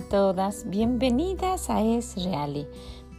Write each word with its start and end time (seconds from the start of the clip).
a 0.00 0.08
todas, 0.08 0.64
bienvenidas 0.70 1.68
a 1.68 1.82
Es 1.82 2.14
Reali, 2.24 2.66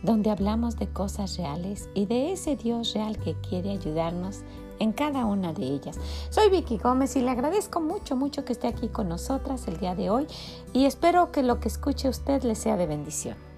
donde 0.01 0.31
hablamos 0.31 0.77
de 0.77 0.87
cosas 0.87 1.37
reales 1.37 1.87
y 1.93 2.07
de 2.07 2.31
ese 2.31 2.55
Dios 2.55 2.95
real 2.95 3.19
que 3.19 3.35
quiere 3.35 3.69
ayudarnos 3.69 4.39
en 4.79 4.91
cada 4.91 5.25
una 5.25 5.53
de 5.53 5.63
ellas. 5.63 5.99
Soy 6.31 6.49
Vicky 6.49 6.79
Gómez 6.79 7.15
y 7.15 7.21
le 7.21 7.29
agradezco 7.29 7.81
mucho, 7.81 8.15
mucho 8.15 8.45
que 8.45 8.53
esté 8.53 8.67
aquí 8.67 8.87
con 8.87 9.09
nosotras 9.09 9.67
el 9.67 9.77
día 9.77 9.93
de 9.93 10.09
hoy 10.09 10.25
y 10.73 10.85
espero 10.85 11.31
que 11.31 11.43
lo 11.43 11.59
que 11.59 11.67
escuche 11.67 12.09
usted 12.09 12.41
le 12.41 12.55
sea 12.55 12.77
de 12.77 12.87
bendición. 12.87 13.50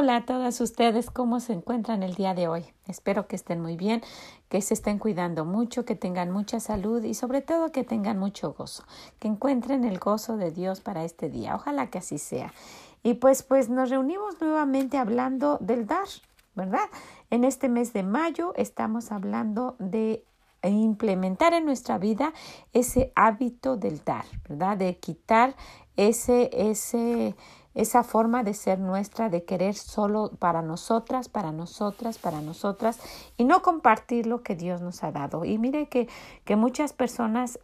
Hola 0.00 0.14
a 0.14 0.24
todas 0.24 0.60
ustedes, 0.60 1.10
¿cómo 1.10 1.40
se 1.40 1.52
encuentran 1.52 2.04
el 2.04 2.14
día 2.14 2.32
de 2.32 2.46
hoy? 2.46 2.64
Espero 2.86 3.26
que 3.26 3.34
estén 3.34 3.60
muy 3.60 3.76
bien, 3.76 4.00
que 4.48 4.62
se 4.62 4.74
estén 4.74 5.00
cuidando 5.00 5.44
mucho, 5.44 5.84
que 5.84 5.96
tengan 5.96 6.30
mucha 6.30 6.60
salud 6.60 7.02
y 7.02 7.14
sobre 7.14 7.40
todo 7.40 7.72
que 7.72 7.82
tengan 7.82 8.16
mucho 8.16 8.52
gozo, 8.52 8.84
que 9.18 9.26
encuentren 9.26 9.82
el 9.82 9.98
gozo 9.98 10.36
de 10.36 10.52
Dios 10.52 10.80
para 10.80 11.02
este 11.02 11.28
día. 11.28 11.56
Ojalá 11.56 11.90
que 11.90 11.98
así 11.98 12.18
sea. 12.18 12.54
Y 13.02 13.14
pues 13.14 13.42
pues 13.42 13.70
nos 13.70 13.90
reunimos 13.90 14.40
nuevamente 14.40 14.98
hablando 14.98 15.58
del 15.60 15.88
dar, 15.88 16.06
¿verdad? 16.54 16.88
En 17.30 17.42
este 17.42 17.68
mes 17.68 17.92
de 17.92 18.04
mayo 18.04 18.52
estamos 18.54 19.10
hablando 19.10 19.74
de 19.80 20.24
implementar 20.62 21.54
en 21.54 21.64
nuestra 21.64 21.98
vida 21.98 22.32
ese 22.72 23.12
hábito 23.16 23.76
del 23.76 24.04
dar, 24.04 24.26
¿verdad? 24.48 24.76
De 24.76 24.96
quitar 24.98 25.56
ese 25.96 26.50
ese 26.52 27.34
esa 27.78 28.02
forma 28.02 28.42
de 28.42 28.54
ser 28.54 28.80
nuestra, 28.80 29.28
de 29.28 29.44
querer 29.44 29.76
solo 29.76 30.32
para 30.40 30.62
nosotras, 30.62 31.28
para 31.28 31.52
nosotras, 31.52 32.18
para 32.18 32.40
nosotras 32.40 32.98
y 33.36 33.44
no 33.44 33.62
compartir 33.62 34.26
lo 34.26 34.42
que 34.42 34.56
Dios 34.56 34.80
nos 34.80 35.04
ha 35.04 35.12
dado. 35.12 35.44
Y 35.44 35.58
mire 35.58 35.86
que, 35.86 36.08
que 36.44 36.56
muchas 36.56 36.92
personas, 36.92 37.60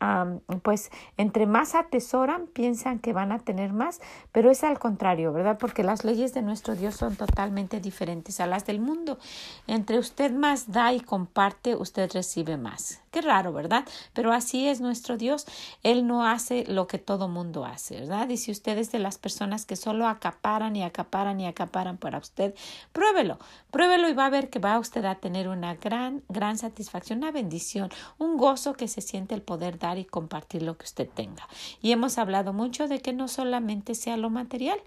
pues, 0.62 0.92
entre 1.17 1.47
más 1.47 1.75
atesoran, 1.75 2.47
piensan 2.47 3.01
que 3.01 3.12
van 3.12 3.33
a 3.33 3.41
tener 3.41 3.73
más, 3.73 4.01
pero 4.31 4.53
es 4.53 4.62
al 4.62 4.79
contrario, 4.79 5.33
¿verdad? 5.33 5.59
Porque 5.59 5.83
las 5.83 6.05
leyes 6.05 6.33
de 6.33 6.42
nuestro 6.42 6.77
Dios 6.77 6.95
son 6.95 7.17
totalmente 7.17 7.81
diferentes 7.81 8.39
a 8.39 8.47
las 8.47 8.65
del 8.67 8.79
mundo. 8.79 9.19
Entre 9.67 9.98
usted 9.98 10.31
más 10.31 10.70
da 10.70 10.92
y 10.92 11.01
comparte, 11.01 11.75
usted 11.75 12.09
recibe 12.12 12.57
más. 12.57 13.01
Qué 13.11 13.20
raro, 13.20 13.53
¿verdad? 13.53 13.85
Pero 14.12 14.33
así 14.33 14.69
es 14.69 14.81
nuestro 14.81 15.17
Dios. 15.17 15.47
Él 15.83 16.07
no 16.07 16.25
hace 16.25 16.65
lo 16.67 16.87
que 16.87 16.98
todo 16.98 17.29
mundo 17.29 17.65
hace, 17.65 18.01
¿verdad? 18.01 18.29
Y 18.29 18.37
si 18.37 18.53
usted 18.53 18.79
es 18.79 18.92
de 18.92 18.98
las 19.01 19.19
personas 19.19 19.67
que 19.67 19.77
solo 19.77 20.04
acaparan 20.07 20.77
y 20.77 20.83
acaparan 20.83 21.41
y 21.41 21.47
acaparan 21.47 21.97
para 21.97 22.19
usted, 22.19 22.55
pruébelo, 22.93 23.39
pruébelo 23.71 24.09
y 24.09 24.15
va 24.15 24.27
a 24.27 24.31
ver 24.31 24.51
que 24.51 24.59
va 24.59 24.79
usted 24.79 25.05
a 25.05 25.17
tener 25.17 25.49
una 25.49 25.75
gran, 25.75 26.23
gran 26.29 26.59
satisfacción, 26.59 27.19
una 27.19 27.33
bendición, 27.33 27.91
un 28.19 28.37
gozo 28.37 28.75
que 28.75 28.89
se 28.89 29.01
siente 29.01 29.35
el 29.35 29.43
poder 29.43 29.79
dar 29.79 29.99
y 29.99 30.05
compartir 30.05 30.63
lo 30.63 30.77
que 30.77 30.85
usted 30.85 31.09
tenga. 31.09 31.49
Y 31.81 31.93
hemos 31.93 32.19
hablado 32.19 32.53
mucho 32.53 32.89
de 32.89 33.01
que 33.01 33.13
no 33.13 33.29
solamente 33.29 33.95
sea 33.95 34.17
lo 34.17 34.31
material. 34.31 34.81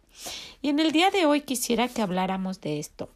Y 0.62 0.70
en 0.70 0.80
el 0.80 0.92
día 0.92 1.12
de 1.12 1.26
hoy 1.26 1.42
quisiera 1.42 1.88
que 1.88 2.02
habláramos 2.02 2.62
de 2.62 2.80
esto 2.80 3.10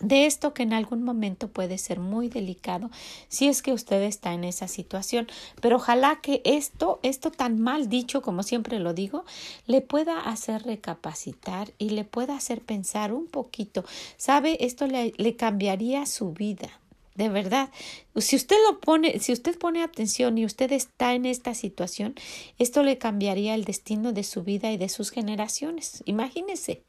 de 0.00 0.26
esto 0.26 0.54
que 0.54 0.62
en 0.62 0.72
algún 0.72 1.02
momento 1.02 1.48
puede 1.48 1.78
ser 1.78 1.98
muy 1.98 2.28
delicado 2.28 2.90
si 3.28 3.48
es 3.48 3.62
que 3.62 3.72
usted 3.72 4.02
está 4.02 4.32
en 4.32 4.44
esa 4.44 4.68
situación. 4.68 5.26
Pero 5.60 5.76
ojalá 5.76 6.20
que 6.20 6.40
esto, 6.44 7.00
esto 7.02 7.30
tan 7.30 7.60
mal 7.60 7.88
dicho 7.88 8.22
como 8.22 8.42
siempre 8.42 8.78
lo 8.78 8.94
digo, 8.94 9.24
le 9.66 9.80
pueda 9.80 10.20
hacer 10.20 10.62
recapacitar 10.62 11.72
y 11.78 11.90
le 11.90 12.04
pueda 12.04 12.36
hacer 12.36 12.60
pensar 12.60 13.12
un 13.12 13.26
poquito. 13.26 13.84
¿Sabe? 14.16 14.58
Esto 14.60 14.86
le, 14.86 15.12
le 15.16 15.36
cambiaría 15.36 16.06
su 16.06 16.32
vida. 16.32 16.68
De 17.14 17.28
verdad, 17.28 17.70
si 18.14 18.36
usted 18.36 18.54
lo 18.70 18.78
pone, 18.78 19.18
si 19.18 19.32
usted 19.32 19.58
pone 19.58 19.82
atención 19.82 20.38
y 20.38 20.44
usted 20.44 20.70
está 20.70 21.14
en 21.14 21.26
esta 21.26 21.52
situación, 21.52 22.14
esto 22.60 22.84
le 22.84 22.96
cambiaría 22.96 23.56
el 23.56 23.64
destino 23.64 24.12
de 24.12 24.22
su 24.22 24.44
vida 24.44 24.70
y 24.70 24.76
de 24.76 24.88
sus 24.88 25.10
generaciones. 25.10 26.04
Imagínese 26.06 26.84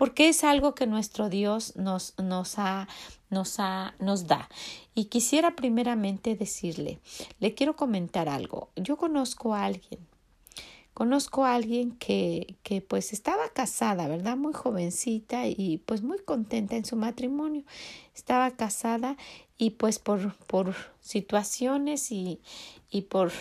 porque 0.00 0.30
es 0.30 0.44
algo 0.44 0.74
que 0.74 0.86
nuestro 0.86 1.28
Dios 1.28 1.76
nos, 1.76 2.14
nos, 2.16 2.58
ha, 2.58 2.88
nos, 3.28 3.56
ha, 3.60 3.92
nos 3.98 4.26
da. 4.26 4.48
Y 4.94 5.04
quisiera 5.10 5.54
primeramente 5.54 6.36
decirle, 6.36 7.00
le 7.38 7.52
quiero 7.52 7.76
comentar 7.76 8.26
algo. 8.26 8.70
Yo 8.76 8.96
conozco 8.96 9.52
a 9.52 9.66
alguien, 9.66 10.00
conozco 10.94 11.44
a 11.44 11.54
alguien 11.54 11.90
que, 11.98 12.56
que 12.62 12.80
pues 12.80 13.12
estaba 13.12 13.50
casada, 13.50 14.08
¿verdad? 14.08 14.38
Muy 14.38 14.54
jovencita 14.54 15.46
y 15.46 15.82
pues 15.84 16.00
muy 16.00 16.18
contenta 16.20 16.76
en 16.76 16.86
su 16.86 16.96
matrimonio. 16.96 17.64
Estaba 18.14 18.52
casada 18.52 19.18
y 19.58 19.72
pues 19.72 19.98
por, 19.98 20.34
por 20.46 20.76
situaciones 21.02 22.10
y, 22.10 22.40
y 22.90 23.02
por 23.02 23.32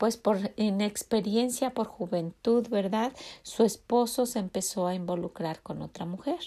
pues 0.00 0.16
por 0.16 0.54
inexperiencia, 0.56 1.74
por 1.74 1.86
juventud, 1.86 2.66
¿verdad? 2.70 3.12
Su 3.42 3.64
esposo 3.64 4.24
se 4.24 4.38
empezó 4.38 4.86
a 4.86 4.94
involucrar 4.94 5.60
con 5.60 5.82
otra 5.82 6.06
mujer. 6.06 6.40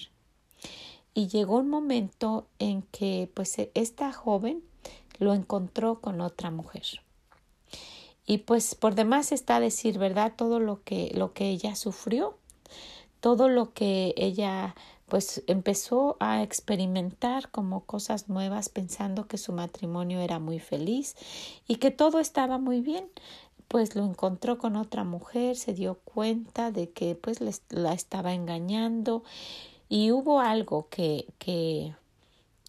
Y 1.13 1.27
llegó 1.27 1.57
un 1.57 1.69
momento 1.69 2.47
en 2.57 2.81
que 2.81 3.29
pues 3.35 3.55
esta 3.75 4.11
joven 4.11 4.63
lo 5.19 5.35
encontró 5.35 6.01
con 6.01 6.19
otra 6.21 6.49
mujer. 6.49 7.03
Y 8.25 8.39
pues 8.39 8.73
por 8.73 8.95
demás 8.95 9.31
está 9.31 9.59
decir, 9.59 9.99
¿verdad? 9.99 10.33
Todo 10.35 10.59
lo 10.59 10.81
que 10.81 11.11
lo 11.13 11.33
que 11.33 11.49
ella 11.49 11.75
sufrió, 11.75 12.35
todo 13.19 13.49
lo 13.49 13.71
que 13.73 14.15
ella 14.17 14.73
pues 15.13 15.43
empezó 15.45 16.17
a 16.19 16.41
experimentar 16.41 17.51
como 17.51 17.85
cosas 17.85 18.29
nuevas 18.29 18.69
pensando 18.69 19.27
que 19.27 19.37
su 19.37 19.53
matrimonio 19.53 20.19
era 20.21 20.39
muy 20.39 20.57
feliz 20.57 21.15
y 21.67 21.75
que 21.75 21.91
todo 21.91 22.19
estaba 22.19 22.57
muy 22.57 22.81
bien 22.81 23.05
pues 23.67 23.95
lo 23.95 24.05
encontró 24.05 24.57
con 24.57 24.75
otra 24.75 25.03
mujer, 25.03 25.55
se 25.55 25.73
dio 25.73 25.95
cuenta 25.99 26.71
de 26.71 26.91
que 26.91 27.15
pues 27.15 27.39
la 27.69 27.93
estaba 27.93 28.33
engañando 28.33 29.23
y 29.89 30.11
hubo 30.11 30.39
algo 30.39 30.87
que, 30.89 31.27
que, 31.37 31.95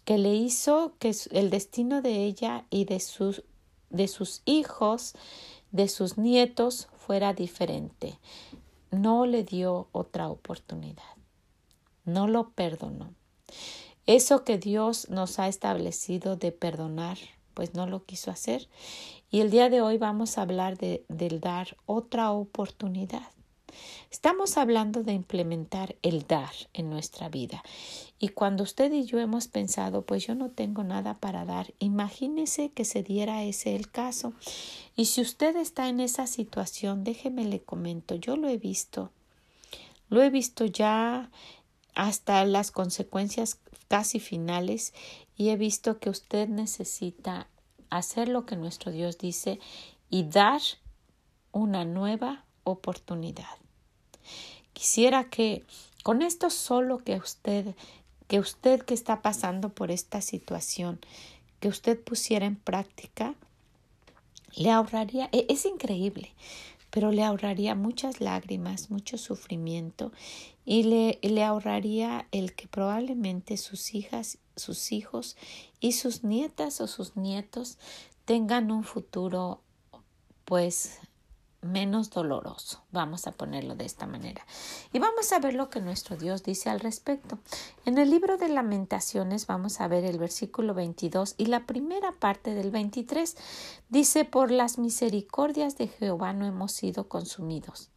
que 0.03 0.17
le 0.17 0.35
hizo 0.35 0.93
que 0.99 1.15
el 1.31 1.49
destino 1.49 2.01
de 2.01 2.25
ella 2.25 2.65
y 2.69 2.85
de 2.85 2.99
sus, 2.99 3.43
de 3.89 4.07
sus 4.07 4.41
hijos, 4.45 5.13
de 5.71 5.87
sus 5.87 6.17
nietos 6.17 6.87
fuera 6.95 7.33
diferente. 7.33 8.19
No 8.91 9.25
le 9.25 9.43
dio 9.43 9.87
otra 9.91 10.29
oportunidad. 10.29 11.03
No 12.03 12.27
lo 12.27 12.51
perdonó. 12.51 13.13
Eso 14.05 14.43
que 14.43 14.57
Dios 14.57 15.09
nos 15.09 15.39
ha 15.39 15.47
establecido 15.47 16.35
de 16.35 16.51
perdonar, 16.51 17.17
pues 17.55 17.73
no 17.73 17.87
lo 17.87 18.05
quiso 18.05 18.29
hacer 18.29 18.67
y 19.35 19.41
el 19.41 19.51
día 19.51 19.69
de 19.69 19.81
hoy 19.81 19.97
vamos 19.97 20.37
a 20.37 20.43
hablar 20.43 20.77
de, 20.77 21.03
del 21.09 21.41
dar 21.41 21.75
otra 21.85 22.31
oportunidad. 22.31 23.29
Estamos 24.09 24.55
hablando 24.55 25.03
de 25.03 25.11
implementar 25.11 25.97
el 26.03 26.25
dar 26.25 26.53
en 26.71 26.89
nuestra 26.89 27.27
vida. 27.27 27.61
Y 28.17 28.29
cuando 28.29 28.63
usted 28.63 28.93
y 28.93 29.03
yo 29.03 29.19
hemos 29.19 29.49
pensado, 29.49 30.03
pues 30.03 30.25
yo 30.25 30.35
no 30.35 30.51
tengo 30.51 30.85
nada 30.85 31.15
para 31.15 31.43
dar, 31.43 31.73
imagínese 31.79 32.69
que 32.69 32.85
se 32.85 33.03
diera 33.03 33.43
ese 33.43 33.75
el 33.75 33.91
caso. 33.91 34.31
Y 34.95 35.03
si 35.03 35.19
usted 35.19 35.57
está 35.57 35.89
en 35.89 35.99
esa 35.99 36.27
situación, 36.27 37.03
déjeme 37.03 37.43
le 37.43 37.61
comento, 37.61 38.15
yo 38.15 38.37
lo 38.37 38.47
he 38.47 38.57
visto. 38.57 39.11
Lo 40.07 40.23
he 40.23 40.29
visto 40.29 40.63
ya 40.63 41.29
hasta 41.93 42.45
las 42.45 42.71
consecuencias 42.71 43.59
casi 43.89 44.21
finales 44.21 44.93
y 45.35 45.49
he 45.49 45.57
visto 45.57 45.99
que 45.99 46.09
usted 46.09 46.47
necesita 46.47 47.49
hacer 47.89 48.27
lo 48.27 48.45
que 48.45 48.55
nuestro 48.55 48.91
Dios 48.91 49.17
dice 49.17 49.59
y 50.09 50.23
dar 50.23 50.61
una 51.51 51.85
nueva 51.85 52.43
oportunidad. 52.63 53.57
Quisiera 54.73 55.29
que 55.29 55.63
con 56.03 56.21
esto 56.21 56.49
solo 56.49 56.99
que 56.99 57.15
usted, 57.15 57.75
que 58.27 58.39
usted 58.39 58.81
que 58.81 58.93
está 58.93 59.21
pasando 59.21 59.69
por 59.69 59.91
esta 59.91 60.21
situación, 60.21 60.99
que 61.59 61.67
usted 61.67 61.99
pusiera 61.99 62.45
en 62.45 62.55
práctica, 62.55 63.33
le 64.55 64.71
ahorraría, 64.71 65.29
e, 65.31 65.45
es 65.49 65.65
increíble, 65.65 66.31
pero 66.95 67.11
le 67.11 67.25
ahorraría 67.25 67.75
muchas 67.75 68.21
lágrimas, 68.21 68.89
mucho 68.89 69.17
sufrimiento 69.17 70.13
y 70.63 70.83
le, 70.83 71.19
le 71.21 71.43
ahorraría 71.43 72.29
el 72.31 72.55
que 72.55 72.69
probablemente 72.69 73.57
sus 73.57 73.93
hijas, 73.93 74.37
sus 74.55 74.93
hijos 74.93 75.35
y 75.81 75.91
sus 75.91 76.23
nietas 76.23 76.79
o 76.79 76.87
sus 76.87 77.17
nietos 77.17 77.79
tengan 78.23 78.71
un 78.71 78.85
futuro 78.85 79.61
pues 80.45 81.01
menos 81.65 82.09
doloroso, 82.09 82.81
vamos 82.91 83.27
a 83.27 83.31
ponerlo 83.31 83.75
de 83.75 83.85
esta 83.85 84.07
manera. 84.07 84.45
Y 84.93 84.99
vamos 84.99 85.31
a 85.31 85.39
ver 85.39 85.53
lo 85.53 85.69
que 85.69 85.81
nuestro 85.81 86.15
Dios 86.15 86.43
dice 86.43 86.69
al 86.69 86.79
respecto. 86.79 87.39
En 87.85 87.97
el 87.97 88.09
libro 88.09 88.37
de 88.37 88.49
lamentaciones 88.49 89.47
vamos 89.47 89.81
a 89.81 89.87
ver 89.87 90.05
el 90.05 90.17
versículo 90.17 90.73
22 90.73 91.35
y 91.37 91.47
la 91.47 91.65
primera 91.65 92.13
parte 92.13 92.53
del 92.53 92.71
23 92.71 93.35
dice, 93.89 94.25
por 94.25 94.51
las 94.51 94.77
misericordias 94.77 95.77
de 95.77 95.87
Jehová 95.87 96.33
no 96.33 96.45
hemos 96.45 96.71
sido 96.71 97.09
consumidos, 97.09 97.89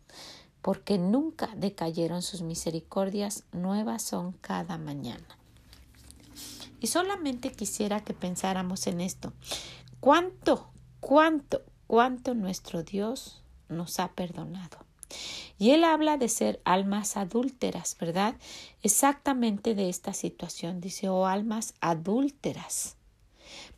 porque 0.62 0.98
nunca 0.98 1.50
decayeron 1.56 2.22
sus 2.22 2.42
misericordias, 2.42 3.44
nuevas 3.52 4.02
son 4.02 4.32
cada 4.32 4.78
mañana. 4.78 5.38
Y 6.80 6.86
solamente 6.86 7.50
quisiera 7.52 8.04
que 8.04 8.14
pensáramos 8.14 8.86
en 8.86 9.00
esto. 9.00 9.32
¿Cuánto, 10.00 10.70
cuánto, 11.00 11.62
cuánto 11.86 12.34
nuestro 12.34 12.84
Dios 12.84 13.42
nos 13.68 14.00
ha 14.00 14.08
perdonado. 14.12 14.78
Y 15.58 15.70
él 15.70 15.84
habla 15.84 16.16
de 16.18 16.28
ser 16.28 16.60
almas 16.64 17.16
adúlteras, 17.16 17.96
¿verdad? 17.98 18.36
Exactamente 18.82 19.74
de 19.74 19.88
esta 19.88 20.12
situación. 20.12 20.80
Dice, 20.80 21.08
oh 21.08 21.26
almas 21.26 21.74
adúlteras. 21.80 22.96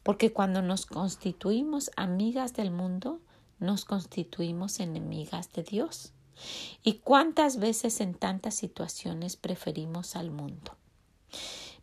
Porque 0.02 0.32
cuando 0.32 0.62
nos 0.62 0.87
constituimos 0.87 1.90
amigas 1.96 2.54
del 2.54 2.70
mundo, 2.70 3.20
nos 3.58 3.84
constituimos 3.84 4.81
enemigas 4.81 5.52
de 5.52 5.62
Dios. 5.62 6.12
¿Y 6.82 6.94
cuántas 6.94 7.58
veces 7.58 8.00
en 8.00 8.14
tantas 8.14 8.54
situaciones 8.54 9.37
preferimos 9.37 10.16
al 10.16 10.31
mundo? 10.31 10.76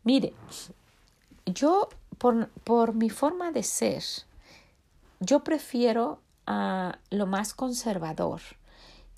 Mire, 0.04 0.34
yo 1.46 1.88
por, 2.18 2.50
por 2.64 2.94
mi 2.94 3.10
forma 3.10 3.52
de 3.52 3.62
ser, 3.62 4.02
yo 5.20 5.44
prefiero 5.44 6.20
a 6.50 6.98
lo 7.10 7.26
más 7.26 7.52
conservador, 7.52 8.40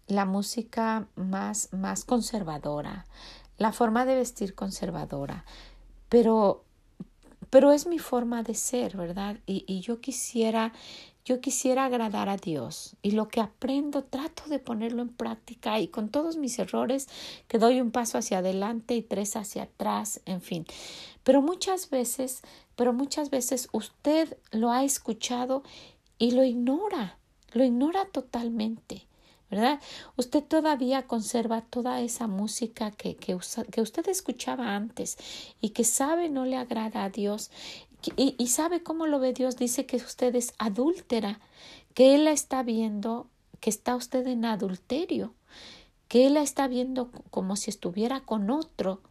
la 0.08 0.24
música 0.24 1.06
más, 1.14 1.72
más 1.72 2.04
conservadora, 2.04 3.06
la 3.56 3.72
forma 3.72 4.04
de 4.04 4.16
vestir 4.16 4.56
conservadora, 4.56 5.44
pero, 6.08 6.64
pero 7.48 7.70
es 7.70 7.86
mi 7.86 8.00
forma 8.00 8.42
de 8.42 8.54
ser, 8.54 8.96
¿verdad? 8.96 9.36
Y, 9.46 9.64
y 9.68 9.80
yo 9.80 10.00
quisiera 10.00 10.72
yo 11.24 11.40
quisiera 11.40 11.84
agradar 11.84 12.28
a 12.28 12.36
Dios 12.36 12.96
y 13.02 13.12
lo 13.12 13.28
que 13.28 13.40
aprendo 13.40 14.02
trato 14.02 14.44
de 14.48 14.58
ponerlo 14.58 15.02
en 15.02 15.10
práctica 15.10 15.78
y 15.78 15.86
con 15.86 16.08
todos 16.08 16.36
mis 16.36 16.58
errores 16.58 17.06
que 17.46 17.58
doy 17.58 17.80
un 17.80 17.92
paso 17.92 18.18
hacia 18.18 18.38
adelante 18.38 18.96
y 18.96 19.02
tres 19.02 19.36
hacia 19.36 19.64
atrás, 19.64 20.22
en 20.24 20.40
fin. 20.40 20.66
Pero 21.22 21.42
muchas 21.42 21.90
veces, 21.90 22.42
pero 22.74 22.92
muchas 22.92 23.30
veces 23.30 23.68
usted 23.70 24.38
lo 24.50 24.72
ha 24.72 24.82
escuchado 24.82 25.62
y 26.18 26.32
lo 26.32 26.42
ignora, 26.42 27.19
lo 27.52 27.64
ignora 27.64 28.06
totalmente. 28.06 29.06
¿verdad? 29.50 29.80
Usted 30.16 30.44
todavía 30.44 31.08
conserva 31.08 31.62
toda 31.62 32.00
esa 32.00 32.28
música 32.28 32.92
que, 32.92 33.16
que, 33.16 33.34
usted 33.34 34.08
escuchaba 34.08 34.76
antes 34.76 35.18
y 35.60 35.70
que 35.70 35.82
sabe 35.82 36.28
no 36.28 36.44
le 36.44 36.56
agrada 36.56 37.02
a 37.02 37.10
Dios 37.10 37.50
y, 38.16 38.36
y, 38.38 38.46
sabe 38.46 38.82
cómo 38.82 39.06
lo 39.06 39.18
ve 39.18 39.32
Dios. 39.32 39.56
Dice 39.56 39.84
que 39.86 39.96
usted 39.96 40.34
es 40.34 40.54
adúltera, 40.58 41.40
que 41.92 42.14
Él 42.14 42.24
la 42.24 42.30
está 42.30 42.62
viendo, 42.62 43.26
que 43.58 43.68
está 43.68 43.94
usted 43.96 44.26
en 44.26 44.44
adulterio, 44.44 45.34
que 46.08 46.26
Él 46.26 46.34
la 46.34 46.42
está 46.42 46.66
viendo 46.66 47.10
como 47.30 47.56
si 47.56 47.68
estuviera 47.68 48.20
con 48.20 48.50
otro, 48.50 49.02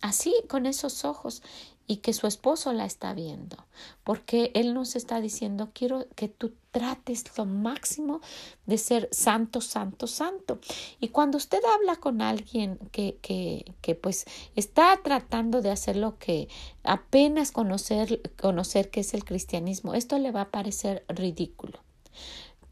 así, 0.00 0.34
con 0.48 0.66
esos 0.66 1.04
ojos 1.04 1.42
y 1.86 1.96
que 1.96 2.12
su 2.12 2.26
esposo 2.26 2.72
la 2.72 2.84
está 2.84 3.12
viendo, 3.12 3.56
porque 4.04 4.50
él 4.54 4.72
nos 4.72 4.96
está 4.96 5.20
diciendo, 5.20 5.70
quiero 5.74 6.06
que 6.14 6.28
tú 6.28 6.54
trates 6.70 7.24
lo 7.36 7.44
máximo 7.44 8.20
de 8.66 8.78
ser 8.78 9.08
santo, 9.12 9.60
santo, 9.60 10.06
santo. 10.06 10.58
Y 10.98 11.08
cuando 11.08 11.36
usted 11.36 11.60
habla 11.74 11.96
con 11.96 12.22
alguien 12.22 12.78
que, 12.90 13.18
que, 13.20 13.74
que 13.82 13.94
pues 13.94 14.24
está 14.56 14.98
tratando 15.02 15.60
de 15.60 15.70
hacer 15.70 15.96
lo 15.96 16.18
que 16.18 16.48
apenas 16.82 17.52
conocer, 17.52 18.20
conocer 18.40 18.90
qué 18.90 19.00
es 19.00 19.14
el 19.14 19.24
cristianismo, 19.24 19.94
esto 19.94 20.18
le 20.18 20.32
va 20.32 20.42
a 20.42 20.50
parecer 20.50 21.04
ridículo. 21.08 21.80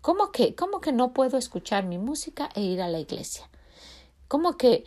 ¿Cómo 0.01 0.33
que, 0.33 0.57
cómo 0.57 0.81
que 0.81 0.91
no 0.91 1.13
puedo 1.13 1.39
escuchar 1.39 1.85
mi 1.85 1.99
música 1.99 2.49
e 2.57 2.63
ir 2.63 2.83
a 2.83 2.89
la 2.89 2.99
iglesia? 2.99 3.49
¿Cómo 4.33 4.57
que? 4.57 4.85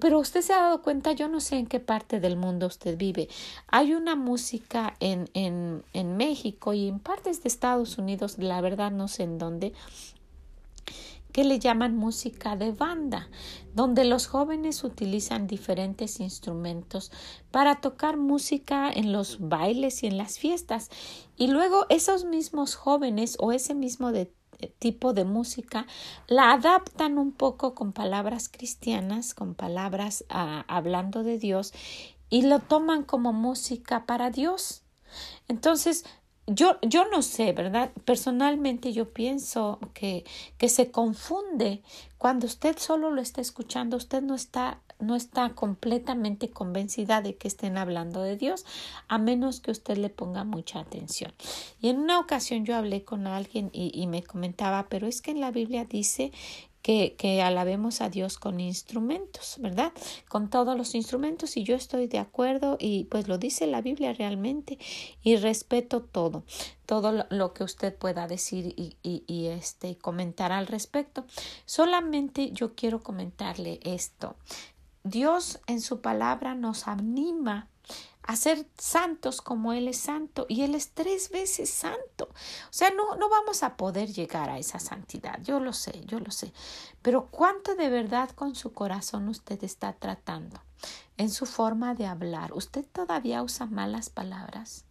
Pero 0.00 0.18
usted 0.18 0.42
se 0.42 0.52
ha 0.52 0.64
dado 0.64 0.82
cuenta, 0.82 1.12
yo 1.12 1.26
no 1.26 1.40
sé 1.40 1.56
en 1.56 1.66
qué 1.66 1.80
parte 1.80 2.20
del 2.20 2.36
mundo 2.36 2.66
usted 2.66 2.98
vive. 2.98 3.26
Hay 3.68 3.94
una 3.94 4.16
música 4.16 4.96
en, 5.00 5.30
en, 5.32 5.82
en 5.94 6.18
México 6.18 6.74
y 6.74 6.88
en 6.88 6.98
partes 6.98 7.42
de 7.42 7.48
Estados 7.48 7.96
Unidos, 7.96 8.36
la 8.36 8.60
verdad 8.60 8.90
no 8.90 9.08
sé 9.08 9.22
en 9.22 9.38
dónde, 9.38 9.72
que 11.32 11.44
le 11.44 11.58
llaman 11.58 11.96
música 11.96 12.54
de 12.54 12.72
banda, 12.72 13.30
donde 13.74 14.04
los 14.04 14.26
jóvenes 14.26 14.84
utilizan 14.84 15.46
diferentes 15.46 16.20
instrumentos 16.20 17.10
para 17.50 17.80
tocar 17.80 18.18
música 18.18 18.92
en 18.92 19.10
los 19.10 19.38
bailes 19.40 20.02
y 20.02 20.08
en 20.08 20.18
las 20.18 20.38
fiestas. 20.38 20.90
Y 21.38 21.46
luego 21.46 21.86
esos 21.88 22.26
mismos 22.26 22.74
jóvenes 22.74 23.38
o 23.40 23.52
ese 23.52 23.74
mismo 23.74 24.12
de 24.12 24.30
tipo 24.78 25.12
de 25.12 25.24
música, 25.24 25.86
la 26.26 26.52
adaptan 26.52 27.18
un 27.18 27.32
poco 27.32 27.74
con 27.74 27.92
palabras 27.92 28.48
cristianas, 28.48 29.34
con 29.34 29.54
palabras 29.54 30.24
ah, 30.28 30.64
hablando 30.68 31.22
de 31.22 31.38
Dios 31.38 31.72
y 32.30 32.42
lo 32.42 32.60
toman 32.60 33.04
como 33.04 33.32
música 33.32 34.06
para 34.06 34.30
Dios. 34.30 34.82
Entonces, 35.48 36.04
yo, 36.46 36.78
yo 36.82 37.08
no 37.10 37.22
sé, 37.22 37.52
¿verdad? 37.52 37.92
Personalmente 38.04 38.92
yo 38.92 39.12
pienso 39.12 39.78
que, 39.94 40.24
que 40.58 40.68
se 40.68 40.90
confunde 40.90 41.82
cuando 42.18 42.46
usted 42.46 42.78
solo 42.78 43.10
lo 43.10 43.20
está 43.20 43.40
escuchando, 43.40 43.96
usted 43.96 44.22
no 44.22 44.34
está 44.34 44.80
no 45.02 45.16
está 45.16 45.50
completamente 45.50 46.50
convencida 46.50 47.20
de 47.20 47.36
que 47.36 47.48
estén 47.48 47.76
hablando 47.76 48.22
de 48.22 48.36
Dios, 48.36 48.64
a 49.08 49.18
menos 49.18 49.60
que 49.60 49.70
usted 49.70 49.98
le 49.98 50.10
ponga 50.10 50.44
mucha 50.44 50.80
atención. 50.80 51.32
Y 51.80 51.88
en 51.88 51.98
una 51.98 52.18
ocasión 52.18 52.64
yo 52.64 52.76
hablé 52.76 53.04
con 53.04 53.26
alguien 53.26 53.70
y, 53.72 54.06
me 54.06 54.22
comentaba, 54.22 54.88
pero 54.88 55.06
es 55.06 55.22
que 55.22 55.30
en 55.30 55.40
la 55.40 55.50
Biblia 55.50 55.84
dice 55.84 56.32
que, 56.82 57.14
que, 57.16 57.42
alabemos 57.42 58.00
a 58.00 58.10
Dios 58.10 58.38
con 58.38 58.58
instrumentos, 58.58 59.56
¿verdad? 59.60 59.92
Con 60.28 60.50
todos 60.50 60.76
los 60.76 60.94
instrumentos 60.96 61.56
y 61.56 61.62
yo 61.62 61.76
estoy 61.76 62.08
de 62.08 62.18
acuerdo 62.18 62.76
y 62.78 63.04
pues 63.04 63.28
lo 63.28 63.38
dice 63.38 63.68
la 63.68 63.80
Biblia 63.80 64.12
realmente 64.12 64.78
y 65.22 65.36
respeto 65.36 66.02
todo, 66.02 66.42
todo 66.84 67.24
lo, 67.30 67.52
que 67.52 67.62
usted 67.62 67.94
pueda 67.94 68.26
decir 68.26 68.74
y, 68.76 68.96
y, 69.02 69.22
y, 69.28 69.46
este 69.46 69.96
comentar 69.96 70.50
al 70.50 70.66
respecto. 70.66 71.24
Solamente 71.66 72.50
yo 72.50 72.74
quiero 72.74 73.00
comentarle 73.00 73.78
esto. 73.84 74.34
Dios 75.04 75.60
en 75.66 75.80
su 75.80 76.00
palabra 76.00 76.54
nos 76.54 76.86
anima 76.86 77.68
a 78.22 78.36
ser 78.36 78.66
santos 78.78 79.42
como 79.42 79.72
Él 79.72 79.88
es 79.88 79.98
santo 79.98 80.46
y 80.48 80.62
Él 80.62 80.74
es 80.74 80.90
tres 80.90 81.30
veces 81.30 81.70
santo. 81.70 82.28
O 82.28 82.72
sea, 82.72 82.90
no, 82.90 83.16
no 83.16 83.28
vamos 83.28 83.62
a 83.62 83.76
poder 83.76 84.12
llegar 84.12 84.48
a 84.48 84.58
esa 84.58 84.78
santidad, 84.78 85.40
yo 85.42 85.58
lo 85.58 85.72
sé, 85.72 86.04
yo 86.06 86.20
lo 86.20 86.30
sé. 86.30 86.52
Pero 87.02 87.26
cuánto 87.30 87.74
de 87.74 87.88
verdad 87.88 88.30
con 88.30 88.54
su 88.54 88.72
corazón 88.72 89.28
usted 89.28 89.62
está 89.64 89.92
tratando, 89.94 90.60
en 91.16 91.30
su 91.30 91.46
forma 91.46 91.94
de 91.94 92.06
hablar. 92.06 92.52
¿Usted 92.52 92.86
todavía 92.92 93.42
usa 93.42 93.66
malas 93.66 94.08
palabras? 94.08 94.84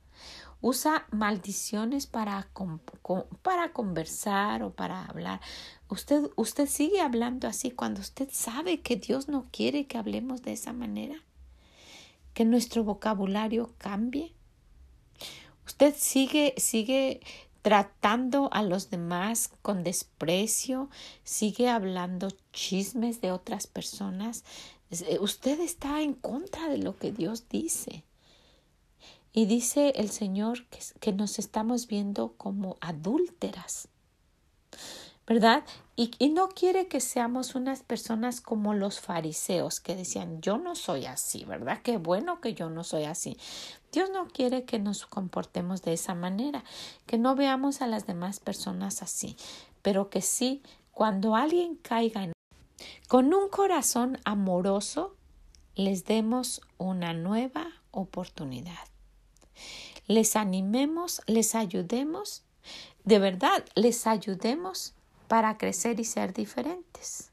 Usa 0.61 1.07
maldiciones 1.11 2.07
para, 2.07 2.49
para 3.41 3.73
conversar 3.73 4.63
o 4.63 4.73
para 4.73 5.05
hablar. 5.05 5.41
Usted, 5.89 6.29
usted 6.35 6.67
sigue 6.67 7.01
hablando 7.01 7.47
así 7.47 7.71
cuando 7.71 7.99
usted 8.01 8.29
sabe 8.31 8.81
que 8.81 8.95
Dios 8.95 9.27
no 9.27 9.47
quiere 9.51 9.87
que 9.87 9.97
hablemos 9.97 10.43
de 10.43 10.53
esa 10.53 10.71
manera, 10.71 11.15
que 12.33 12.45
nuestro 12.45 12.83
vocabulario 12.83 13.73
cambie. 13.77 14.33
Usted 15.65 15.95
sigue, 15.97 16.53
sigue 16.57 17.21
tratando 17.61 18.49
a 18.51 18.63
los 18.63 18.89
demás 18.89 19.51
con 19.61 19.83
desprecio, 19.83 20.89
sigue 21.23 21.69
hablando 21.69 22.29
chismes 22.53 23.21
de 23.21 23.31
otras 23.31 23.67
personas. 23.67 24.43
Eh, 24.91 25.17
usted 25.19 25.59
está 25.59 26.01
en 26.01 26.13
contra 26.13 26.67
de 26.69 26.77
lo 26.77 26.97
que 26.97 27.11
Dios 27.11 27.47
dice. 27.49 28.03
Y 29.33 29.45
dice 29.45 29.93
el 29.95 30.09
Señor 30.09 30.65
que, 30.99 31.13
nos 31.13 31.39
estamos 31.39 31.87
viendo 31.87 32.33
como 32.33 32.75
adúlteras, 32.81 33.87
¿verdad? 35.25 35.63
Y, 35.95 36.11
y, 36.19 36.29
no 36.29 36.49
quiere 36.49 36.87
que 36.87 36.99
seamos 36.99 37.55
unas 37.55 37.81
personas 37.81 38.41
como 38.41 38.73
los 38.73 38.99
fariseos 38.99 39.79
que 39.79 39.95
decían, 39.95 40.41
yo 40.41 40.57
no 40.57 40.75
soy 40.75 41.05
así, 41.05 41.45
¿verdad? 41.45 41.79
Qué 41.81 41.97
bueno 41.97 42.41
que 42.41 42.53
yo 42.55 42.69
no 42.69 42.83
soy 42.83 43.05
así. 43.05 43.37
Dios 43.93 44.09
no 44.09 44.27
quiere 44.27 44.65
que 44.65 44.79
nos 44.79 45.05
comportemos 45.05 45.81
de 45.81 45.93
esa 45.93 46.13
manera, 46.13 46.65
que 47.05 47.17
no 47.17 47.35
veamos 47.35 47.81
a 47.81 47.87
las 47.87 48.05
demás 48.05 48.41
personas 48.41 49.01
así, 49.01 49.37
pero 49.81 50.09
que 50.09 50.21
sí, 50.21 50.61
cuando 50.91 51.37
alguien 51.37 51.75
caiga 51.75 52.25
en... 52.25 52.33
con 53.07 53.33
un 53.33 53.47
corazón 53.47 54.19
amoroso, 54.25 55.15
les 55.75 56.03
demos 56.03 56.61
una 56.77 57.13
nueva 57.13 57.67
oportunidad 57.91 58.90
les 60.13 60.35
animemos, 60.35 61.21
les 61.27 61.55
ayudemos, 61.55 62.43
de 63.03 63.19
verdad, 63.19 63.65
les 63.75 64.05
ayudemos 64.07 64.93
para 65.27 65.57
crecer 65.57 65.99
y 65.99 66.05
ser 66.05 66.33
diferentes. 66.33 67.31